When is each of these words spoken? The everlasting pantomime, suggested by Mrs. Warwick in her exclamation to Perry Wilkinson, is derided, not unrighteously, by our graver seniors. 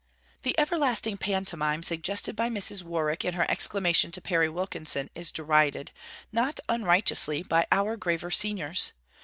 The 0.41 0.57
everlasting 0.59 1.17
pantomime, 1.17 1.83
suggested 1.83 2.35
by 2.35 2.49
Mrs. 2.49 2.81
Warwick 2.81 3.23
in 3.23 3.35
her 3.35 3.45
exclamation 3.47 4.11
to 4.13 4.19
Perry 4.19 4.49
Wilkinson, 4.49 5.11
is 5.13 5.31
derided, 5.31 5.91
not 6.31 6.59
unrighteously, 6.67 7.43
by 7.43 7.67
our 7.71 7.97
graver 7.97 8.31
seniors. 8.31 8.93